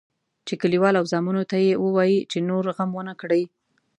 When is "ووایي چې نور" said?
1.83-2.63